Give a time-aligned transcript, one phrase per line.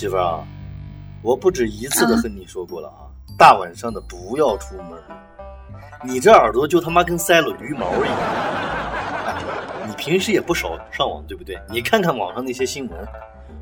[0.00, 0.42] 媳妇儿啊，
[1.20, 3.04] 我不止一次的和你说过了啊，
[3.36, 4.98] 大晚上的不要出门。
[6.02, 8.16] 你这耳朵就他妈跟塞了驴毛一样。
[9.86, 11.60] 你平时也不少上网，对不对？
[11.68, 13.06] 你看看网上那些新闻，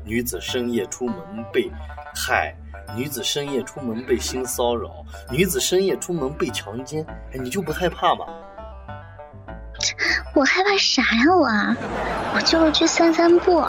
[0.05, 1.17] 女子深夜出门
[1.51, 1.69] 被
[2.15, 2.55] 害，
[2.95, 4.89] 女子深夜出门被性骚扰，
[5.29, 8.25] 女子深夜出门被强奸，哎，你就不害怕吗？
[10.33, 11.49] 我害怕啥呀我？
[12.33, 13.59] 我就是去散散步，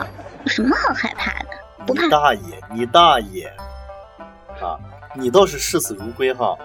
[0.45, 1.48] 有什么好害怕的？
[1.87, 2.02] 不怕。
[2.02, 2.41] 你大爷！
[2.73, 3.52] 你大爷！
[4.61, 4.79] 啊，
[5.15, 6.56] 你倒是视死如归哈。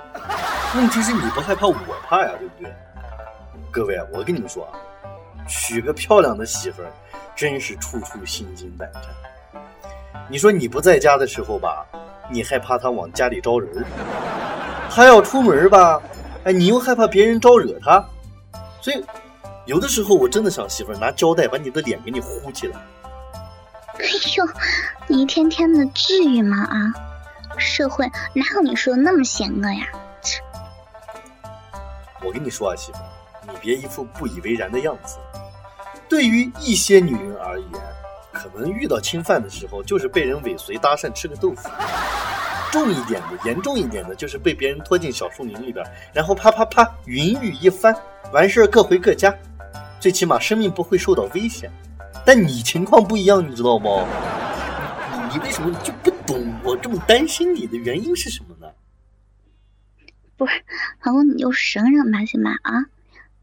[0.76, 1.76] 问题是你不害怕，我
[2.08, 2.74] 怕呀，对不对？
[3.72, 4.72] 各位，我跟你们说啊，
[5.48, 6.92] 娶个漂亮的媳妇儿，
[7.36, 9.04] 真是处处心惊胆战。
[10.28, 11.86] 你说你不在家的时候吧，
[12.30, 13.86] 你害怕她往家里招人儿；
[14.90, 16.02] 她要出门吧，
[16.44, 18.04] 哎，你又害怕别人招惹她。
[18.82, 19.04] 所以，
[19.66, 22.78] 有的时候我真的想媳妇儿拿胶带把你的脸给你糊起来。
[24.00, 24.06] 哎
[24.38, 24.46] 呦，
[25.08, 26.94] 你一天天的至于吗啊？
[27.58, 29.88] 社会哪有你说的那么险恶呀？
[32.22, 32.98] 我跟你说啊，媳妇，
[33.48, 35.18] 你别一副不以为然的样子。
[36.10, 37.70] 对于一些女人而言，
[38.34, 41.70] 可能遇到侵犯的时候，就是被人尾随搭讪吃个豆腐；
[42.72, 47.96] 重一点的、严重一点的，就是被别人拖进小树林里边，然后啪啪啪云雨一番，
[48.34, 49.34] 完事儿各回各家，
[50.00, 51.72] 最起码生命不会受到危险。
[52.26, 54.08] 但你情况不一样，你知道吗？
[55.32, 58.72] 你为什么就不懂我这么担心你的原因是什么呢？
[60.38, 60.54] 不是，
[61.04, 62.52] 老公，你就省省吧，行吧？
[62.64, 62.86] 啊，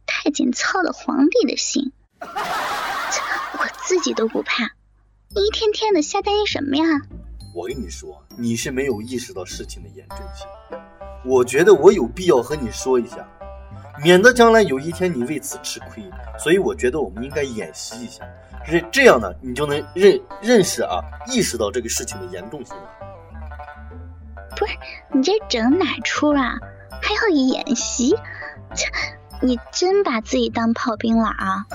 [0.07, 4.65] 太监操了皇帝的心，我自己都不怕，
[5.29, 6.85] 你一天天的瞎担心什么呀？
[7.55, 10.47] 我跟你说，你是没有意识到事情的严重性。
[11.25, 13.29] 我觉得我有必要和你说一下，
[14.03, 16.03] 免得将来有一天你为此吃亏。
[16.39, 18.25] 所以我觉得我们应该演习一下，
[18.67, 22.83] 这这样呢，你就能认认识啊，意识到这个事情的严重性了。
[24.57, 24.73] 不是，
[25.13, 26.57] 你这整哪出啊？
[27.03, 28.15] 还要演习？
[28.75, 28.89] 切，
[29.41, 31.67] 你真把自己当炮兵了啊？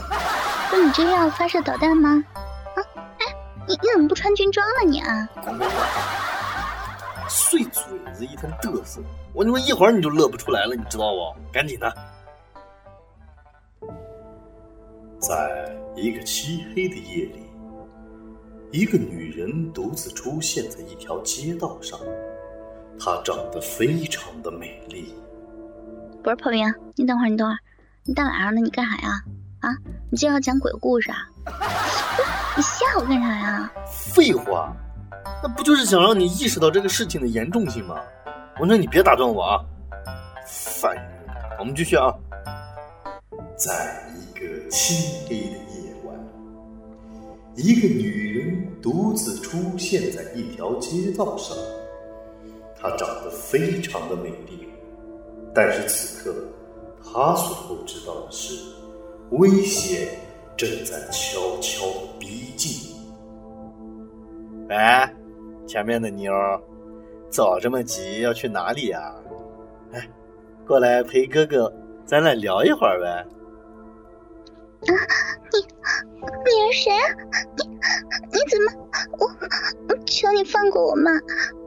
[0.70, 2.24] 不，你这是要发射导弹吗？
[2.76, 2.80] 啊，
[3.20, 3.26] 哎，
[3.68, 5.30] 你你怎么不穿军装了你啊？
[7.30, 7.84] 碎嘴
[8.14, 9.02] 子，一天嘚瑟，
[9.34, 11.52] 我你妈一会儿你就乐不出来了，你知道不？
[11.52, 11.94] 赶紧的。
[15.20, 17.50] 在一个漆黑的夜里，
[18.72, 22.00] 一个女人独自出现在一条街道上。
[23.00, 25.14] 她长得非常的美丽。
[26.24, 27.58] 不是炮兵，你等会儿，你等会儿，
[28.04, 29.24] 你大晚上的你干啥呀？
[29.62, 29.76] 啊，
[30.12, 31.18] 你今天要讲鬼故事啊？
[32.56, 33.72] 你吓我干啥呀？
[33.88, 34.76] 废话，
[35.42, 37.96] 那不就是想让你意识到这个事情的严重性吗？
[38.60, 39.66] 文成，你别打断我啊！
[40.46, 41.04] 烦人！
[41.60, 42.14] 我们继续啊。
[43.58, 46.16] 在一个漆黑的夜晚，
[47.56, 51.58] 一个女人独自出现在一条街道上。
[52.80, 54.68] 她长得非常的美丽，
[55.56, 56.36] 但是此刻，
[57.04, 58.64] 她所不知道的是，
[59.32, 60.08] 危险
[60.56, 61.88] 正在悄悄
[62.20, 62.96] 逼近。
[64.70, 65.12] 哎，
[65.66, 66.32] 前面的妞，
[67.32, 69.16] 早这么急要去哪里呀？
[69.94, 70.08] 哎，
[70.68, 71.74] 过来陪哥哥，
[72.06, 73.26] 咱俩聊一会儿呗。
[74.88, 74.94] 啊，
[75.52, 75.60] 你
[76.46, 77.04] 你是谁啊？
[77.58, 77.68] 你
[78.32, 78.72] 你怎么？
[79.90, 81.12] 我求你放过我嘛！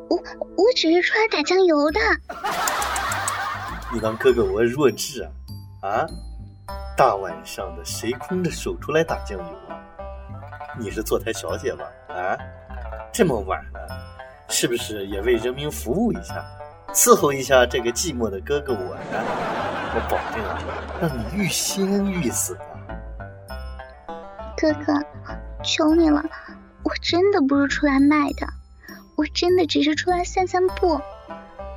[0.08, 0.16] 我
[0.56, 2.00] 我只是出来打酱油的。
[3.92, 5.22] 你当哥哥我弱智
[5.82, 5.88] 啊？
[5.88, 6.06] 啊？
[6.96, 9.76] 大晚上的谁空着手出来打酱油啊？
[10.78, 11.84] 你是坐台小姐吧？
[12.08, 12.36] 啊？
[13.12, 13.88] 这么晚了，
[14.48, 16.44] 是不是也为人民服务一下，
[16.92, 19.00] 伺候一下这个寂寞的哥哥我呢？
[19.92, 20.58] 我保证啊，
[21.00, 22.56] 让你欲仙欲死。
[24.60, 24.92] 哥哥，
[25.64, 26.22] 求你了，
[26.82, 28.46] 我真的不是出来卖的。
[29.16, 31.00] 我真的只是出来散散步，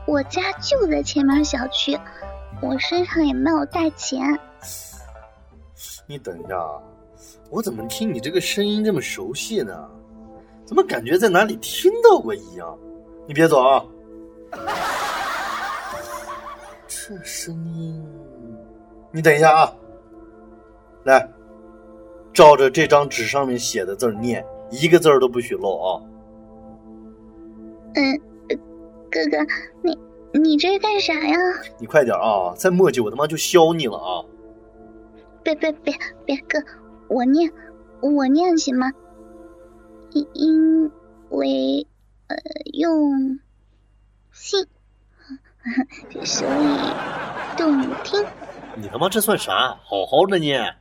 [0.06, 1.98] 我家就在前面小区，
[2.62, 4.38] 我身上也没有带钱。
[6.06, 6.56] 你等一下，
[7.50, 9.90] 我怎么听你这个声音这么熟悉呢？
[10.66, 12.78] 怎么感觉在哪里听到过一样？
[13.26, 13.86] 你别走啊！
[16.88, 18.06] 这声音，
[19.12, 19.74] 你等一下啊！
[21.04, 21.30] 来，
[22.34, 26.02] 照着这张纸上面写的字念，一个字儿都不许漏啊！
[27.96, 28.20] 嗯，
[29.12, 29.46] 哥哥，
[29.84, 29.98] 你
[30.40, 31.38] 你这是干啥呀？
[31.78, 32.54] 你快点啊！
[32.58, 34.26] 再墨迹我他妈就削你了啊！
[35.44, 35.94] 别别别
[36.26, 36.60] 别，哥，
[37.08, 37.52] 我念
[38.02, 38.92] 我念行吗？
[40.12, 40.92] 因因
[41.30, 41.86] 为
[42.28, 42.36] 呃
[42.74, 43.40] 用
[44.32, 44.66] 心，
[46.26, 48.26] 所以动听。
[48.76, 49.78] 你他妈这算啥？
[49.84, 50.76] 好好的念。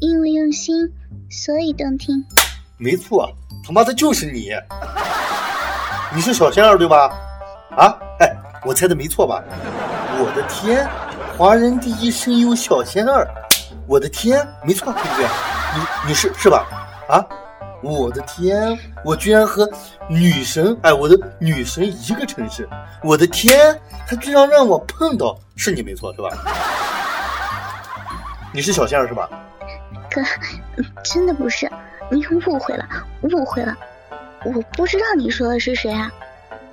[0.00, 0.90] 因为用心，
[1.30, 2.24] 所以动听。
[2.78, 3.30] 没错，
[3.64, 4.50] 他妈的就是你。
[6.14, 7.10] 你是小仙儿对吧？
[7.76, 8.30] 啊，哎，
[8.64, 9.42] 我猜的没错吧？
[10.18, 10.86] 我的天，
[11.38, 13.26] 华人第一声优小仙儿，
[13.86, 15.26] 我的天，没错对不对？
[15.74, 16.66] 你你是是吧？
[17.08, 17.24] 啊，
[17.82, 19.66] 我的天，我居然和
[20.08, 22.68] 女神哎，我的女神一个城市，
[23.02, 26.28] 我的天，她居然让我碰到，是你没错是吧？
[28.52, 29.30] 你是小仙儿是吧？
[30.12, 30.22] 哥，
[31.02, 31.70] 真的不是，
[32.10, 32.86] 你误会了，
[33.22, 33.76] 误会了。
[34.44, 36.10] 我不知道你说的是谁啊？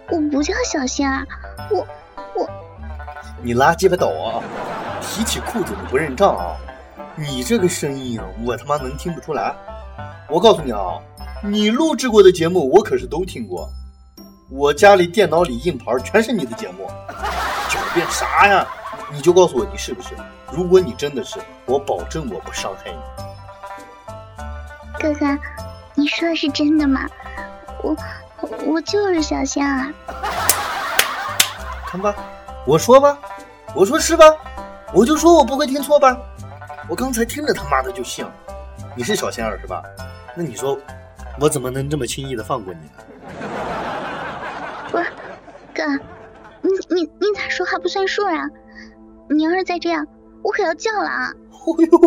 [0.10, 1.26] 我不叫小仙儿，
[1.72, 1.86] 我
[2.36, 2.50] 我。
[3.42, 4.44] 你拉鸡巴倒啊！
[5.02, 6.58] 提起裤子你不认账啊！
[7.16, 9.56] 你这个声音啊，我他妈能听不出来？
[10.30, 11.00] 我告诉你啊，
[11.44, 13.70] 你录制过的节目我可是都听过，
[14.52, 16.88] 我家里电脑里硬盘全是你的节目。
[17.70, 18.68] 狡辩啥呀？
[19.12, 20.10] 你就告诉我你是不是？
[20.52, 22.98] 如果你真的是，我保证我不伤害你。
[25.00, 25.26] 哥哥，
[25.96, 27.08] 你说的是真的吗？
[27.82, 27.96] 我
[28.66, 29.94] 我就是小仙儿，
[31.88, 32.14] 看吧，
[32.66, 33.18] 我说吧，
[33.74, 34.26] 我说是吧，
[34.94, 36.18] 我就说我不会听错吧，
[36.90, 38.30] 我刚才听着他妈的就像，
[38.96, 39.82] 你是小仙儿是吧？
[40.36, 40.78] 那你说
[41.40, 42.92] 我怎么能这么轻易的放过你呢？
[44.92, 45.06] 不是，
[45.74, 45.84] 哥，
[46.62, 48.46] 你你你咋说话不算数啊？
[49.30, 50.06] 你要是再这样，
[50.42, 51.32] 我可要叫了啊！
[51.52, 51.98] 哎呦，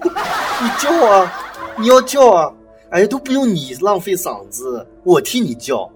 [0.62, 1.32] 你叫啊，
[1.76, 2.52] 你要叫啊！
[2.90, 5.90] 哎，都不用你浪费嗓子，我替你叫。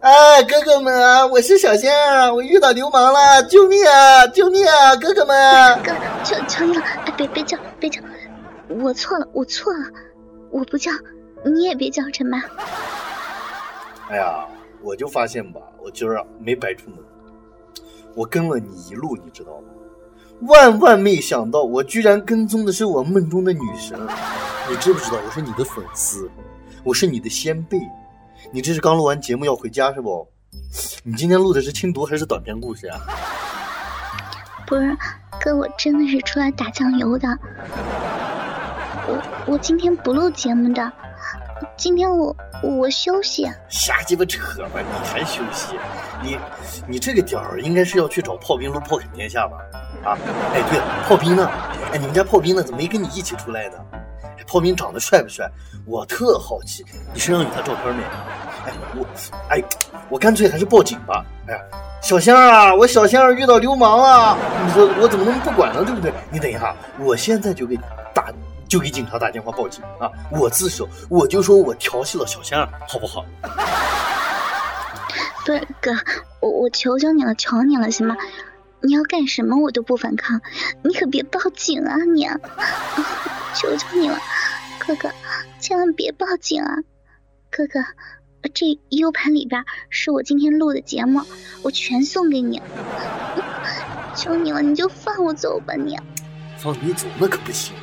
[0.00, 5.82] 哎，哥哥们啊，我是小仙儿，我遇到流氓了，救命啊，救命啊，哥哥们！
[5.82, 8.00] 哥，求求你了，哎，别别叫，别叫，
[8.68, 9.86] 我错了，我错了，
[10.50, 10.90] 我不叫，
[11.44, 12.42] 你也别叫，陈妈。
[14.10, 14.46] 哎呀，
[14.82, 16.98] 我就发现吧，我今儿啊没白出门，
[18.14, 19.68] 我跟了你一路，你知道吗？
[20.46, 23.98] 万万没想到，我居然跟踪的是我梦中的女神。
[24.68, 26.30] 你知不知道我是你的粉丝，
[26.82, 27.78] 我是你的先辈。
[28.50, 30.26] 你这是刚录完节目要回家是不？
[31.02, 33.00] 你今天录的是轻读还是短篇故事呀？
[34.66, 34.96] 不是，
[35.40, 37.28] 哥，我真的是出来打酱油的。
[39.06, 40.92] 我我今天不录节目的，
[41.76, 43.46] 今天我我休息。
[43.68, 45.74] 瞎鸡巴扯吧，你还休息？
[46.22, 46.38] 你
[46.88, 49.58] 你这个点儿应该是要去找炮兵录炮啃天下吧？
[50.04, 50.16] 啊，
[50.52, 51.50] 哎，对了，炮兵呢？
[51.92, 52.62] 哎，你们家炮兵呢？
[52.62, 53.78] 怎么没跟你一起出来呢？
[54.22, 55.50] 哎，炮兵长得帅不帅？
[55.86, 58.02] 我特好奇，你身上有他照片没？
[58.66, 59.06] 哎，我，
[59.48, 59.62] 哎，
[60.08, 61.24] 我干脆还是报警吧。
[61.46, 61.60] 哎呀，
[62.02, 65.82] 小香啊，我小仙儿遇到流氓了，你说我怎么能不管呢？
[65.84, 66.12] 对不对？
[66.30, 67.76] 你等一下，我现在就给
[68.14, 68.26] 打，
[68.68, 70.10] 就给警察打电话报警啊！
[70.30, 73.24] 我自首，我就说我调戏了小仙儿，好不好？
[75.44, 75.92] 不是哥，
[76.40, 78.16] 我我求求你了，求你了，行吗？
[78.84, 80.40] 你要干什么我都不反抗，
[80.82, 82.26] 你可别报警啊你！
[83.56, 84.18] 求求你了，
[84.78, 85.10] 哥哥，
[85.58, 86.76] 千万别报警啊！
[87.50, 87.80] 哥哥，
[88.52, 91.22] 这 U 盘里边是我今天录的节目，
[91.62, 92.60] 我全送给你。
[94.14, 95.96] 求你了，你就放我走吧你！
[96.58, 97.74] 放你走那可不行。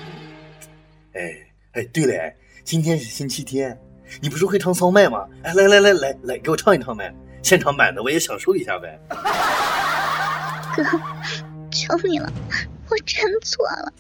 [1.14, 1.34] 哎
[1.74, 2.34] 哎，对了，
[2.64, 3.76] 今天是星期天，
[4.22, 5.26] 你不是会唱骚麦吗？
[5.42, 7.12] 哎，来来来来来，给我唱一唱呗，
[7.42, 9.00] 现场版的我也享受一下呗。
[10.76, 10.84] 哥，
[11.72, 12.32] 求你了，
[12.90, 13.94] 我真错了，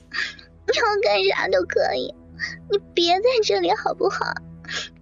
[0.68, 2.13] 你要干啥都可以，
[2.69, 4.25] 你别在这里好不好？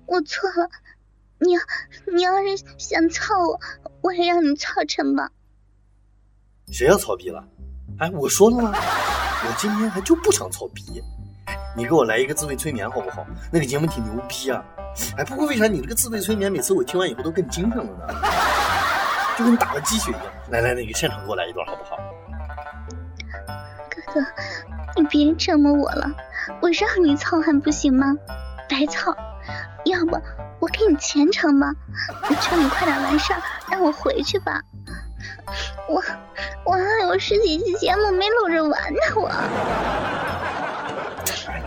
[0.06, 0.70] 我错了，
[1.40, 1.62] 你要
[2.14, 3.60] 你要是想操我，
[4.02, 5.30] 我也让你操成吧。
[6.72, 7.44] 谁要操逼了？
[8.00, 8.72] 哎，我说了吗？
[8.74, 11.02] 我今天还就不想操逼。
[11.78, 13.26] 你给我来一个自慰催眠好不好？
[13.52, 14.64] 那个节目挺牛逼啊。
[15.18, 18.08] 哎，不过为啥你这个自慰催眠每次我听完以后都更精神了呢？
[19.40, 20.22] 就跟打了鸡血一样。
[20.50, 21.98] 来来，那个现场给我来一段好不好？
[23.90, 24.20] 哥哥，
[24.98, 26.12] 你别折磨我了，
[26.62, 28.08] 我让你操还不行吗？
[28.68, 29.16] 白操！
[29.86, 30.22] 要不
[30.60, 31.74] 我给你钱成吗？
[32.42, 33.42] 求你快点完事儿，
[33.72, 34.62] 让我回去吧。
[35.88, 36.04] 我
[36.66, 39.32] 我还有十几期节目没录着完呢，我。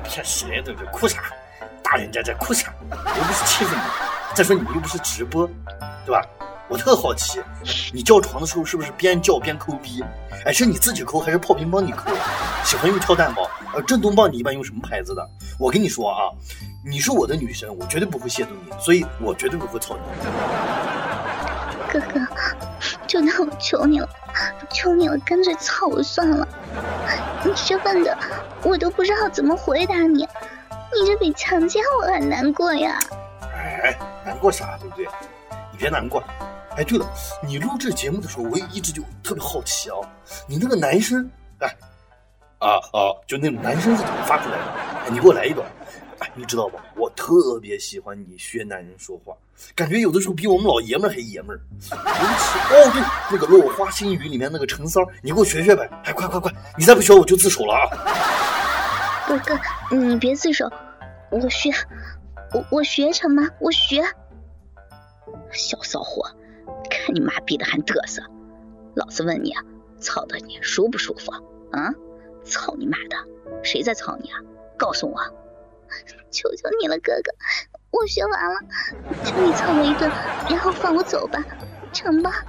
[0.04, 0.92] 骗谁对不对？
[0.92, 1.22] 哭啥？
[1.82, 2.70] 大人家在哭啥？
[2.90, 3.80] 又不是欺负你。
[4.34, 5.48] 再说你们又不是直播，
[6.04, 6.22] 对吧？
[6.72, 7.38] 我特好奇，
[7.92, 10.02] 你叫床的时候是不是边叫边抠逼？
[10.46, 12.10] 哎，是你自己抠还是炮兵帮你抠？
[12.64, 15.28] 喜欢用跳蛋包，呃，震动棒你一般用什么牌子的？
[15.58, 16.32] 我跟你说啊，
[16.82, 20.00] 你是我的女神，我绝对不会亵渎你，所以我绝对不会操你。
[21.92, 22.20] 哥哥，
[23.06, 24.08] 就当我求你了，
[24.70, 26.48] 求你了，干脆操我算了。
[27.44, 28.16] 你这问的，
[28.62, 30.26] 我都不知道怎么回答你。
[30.94, 32.98] 你这比强奸我还难过呀！
[33.54, 34.78] 哎，难过啥？
[34.80, 35.06] 对不对？
[35.70, 36.24] 你别难过。
[36.76, 37.06] 哎，对了，
[37.46, 39.96] 你录制节目的时候，我也一直就特别好奇啊，
[40.46, 41.68] 你那个男生，哎，
[42.58, 44.64] 啊啊，就那种男生是怎么发出来的？
[45.04, 45.66] 哎，你给我来一段，
[46.20, 46.82] 哎，你知道吧？
[46.96, 49.34] 我特别喜欢你学男人说话，
[49.74, 51.60] 感觉有的时候比我们老爷们儿还爷们儿。
[51.78, 53.02] 尤其哦，对，
[53.32, 55.88] 那个《落花心语》里面那个陈三，你给我学学呗！
[56.04, 57.84] 哎，快快快，你再不学我就自首了啊！
[59.28, 59.58] 哥哥，
[59.94, 60.70] 你别自首，
[61.30, 61.70] 我学，
[62.54, 63.46] 我我学成吗？
[63.58, 64.02] 我学。
[65.52, 66.26] 小骚货，
[67.12, 68.22] 你妈逼的还嘚瑟！
[68.96, 69.62] 老子问你啊，
[70.00, 71.30] 操的你舒不舒服？
[71.70, 71.92] 啊？
[72.44, 73.62] 操你妈的！
[73.62, 74.40] 谁在操你啊？
[74.78, 75.20] 告诉我！
[76.32, 77.32] 求求你了，哥哥，
[77.90, 78.60] 我学完了，
[79.24, 80.10] 求你操我一顿，
[80.48, 81.44] 然后放我走吧，
[81.92, 82.44] 成吧？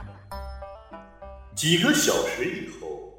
[1.56, 3.14] 几个小时以后，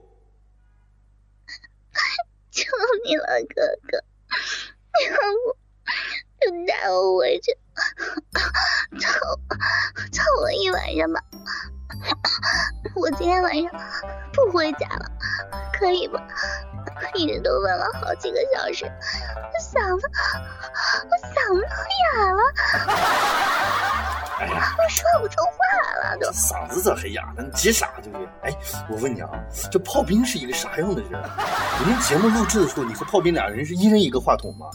[2.51, 2.65] 求
[3.05, 3.99] 你了，哥哥，
[5.05, 5.57] 要 不
[6.45, 7.57] 就带我回去，
[8.99, 9.09] 操
[10.13, 11.21] 操我一晚上吧。
[12.95, 13.71] 我今天晚上
[14.33, 15.07] 不回家了，
[15.79, 16.21] 可以吗？
[17.15, 18.85] 一直都问了好几个小时，
[19.59, 20.07] 嗓子，
[21.05, 21.67] 我嗓子都
[22.19, 22.43] 哑了，
[24.79, 25.57] 我说不出话
[26.03, 26.31] 了都。
[26.31, 27.43] 嗓子咋还哑了？
[27.43, 28.29] 你急啥对不对？
[28.43, 28.57] 哎，
[28.91, 29.31] 我问你啊，
[29.73, 31.11] 这炮兵是一个啥样的人？
[31.81, 34.67] 你们节目录制的时候，你和炮兵俩人是一人一个话筒吗？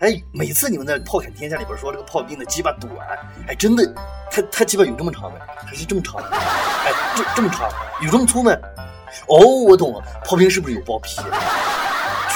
[0.00, 2.88] 哎，每次你们在《炮侃天下》里边说这个炮兵的鸡巴短，
[3.48, 3.84] 哎，真的，
[4.30, 5.40] 他他鸡巴有这么长没？
[5.66, 6.22] 还是这么长？
[6.22, 7.68] 哎，这这么长，
[8.00, 8.52] 有这么粗没？
[9.26, 11.20] 哦，我懂了，炮兵是不是有包皮？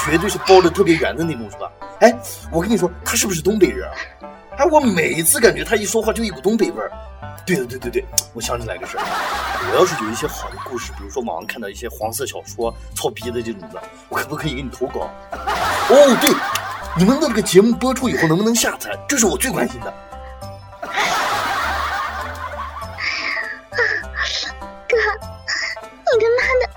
[0.03, 1.71] 绝对是包的特别圆的那种，是吧？
[2.01, 2.13] 哎，
[2.51, 3.89] 我跟你说，他是不是东北人？
[4.57, 6.91] 哎，我每次感觉他一说话就一股东北味儿。
[7.45, 9.03] 对对对对对，我想起来个事儿，
[9.71, 15.09] 我要是有一些好的故事，比如说网上看到一些黄色小说、操逼的这种的，我可不可以给你投稿？
[15.31, 16.29] 哦，对。
[16.95, 18.91] 你们的这个节目播出以后能不能下载？
[19.07, 19.91] 这是我最关心的。
[24.87, 26.69] 哥，你他妈的，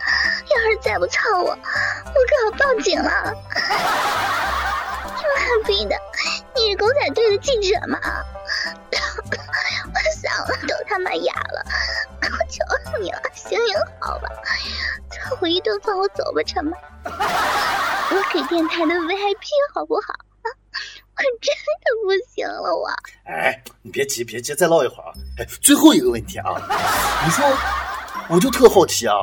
[0.55, 1.59] 要是再不操我，我可
[2.45, 3.35] 要报警了！
[5.05, 5.95] 你 妈逼的，
[6.55, 7.99] 你是狗仔队的记者吗？
[9.93, 11.63] 我嗓子都他妈哑了，
[12.23, 12.65] 我求
[13.01, 14.29] 你了，行行好吧，
[15.11, 16.73] 操我一顿饭我走吧，成吗？
[18.11, 20.15] 我给电台的 VIP 好不好？
[21.17, 22.89] 我真的不行了，我。
[23.25, 25.13] 哎，你别急，别急，再唠一会儿啊。
[25.39, 26.53] 哎，最后一个问题啊，
[27.25, 27.45] 你说，
[28.29, 29.15] 我就特好奇啊，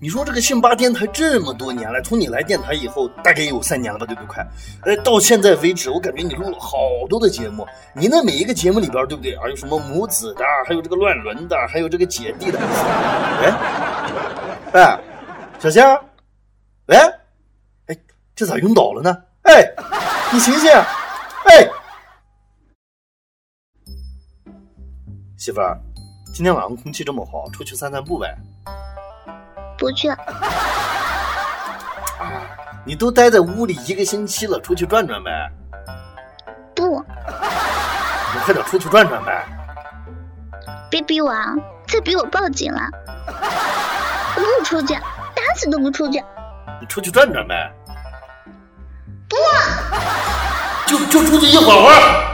[0.00, 4.92] 你说这个信八电台这么多年了，从你来电台以后，大概有三年了吧，对不对？
[4.92, 6.76] 哎，到现在为止，我感觉你录了好
[7.08, 9.34] 多的节目，你那每一个节目里边，对不对？
[9.36, 12.58] 啊有什么母子的，还有这个乱伦的，还有这个姐弟的。
[12.58, 13.52] 哎，
[14.72, 15.00] 哎，
[15.60, 16.04] 小香，
[16.86, 16.98] 喂。
[18.38, 19.12] 这咋晕倒了呢？
[19.42, 19.68] 哎，
[20.32, 20.70] 你醒醒！
[20.70, 21.68] 哎，
[25.36, 25.76] 媳妇儿，
[26.32, 28.32] 今天晚上空气这么好，出去散散步呗？
[29.76, 30.08] 不去。
[30.08, 30.20] 啊，
[32.86, 35.50] 你都待在屋里一个星期了，出去转转呗？
[36.76, 37.04] 不。
[38.34, 39.44] 你快点出去转转呗！
[40.88, 41.56] 别逼我啊！
[41.88, 42.82] 再逼我报警了！
[44.36, 46.22] 我不出去，打死都不出去。
[46.80, 47.74] 你出去转转呗！
[49.28, 49.36] 不，
[50.86, 52.27] 就就出去一会儿会儿。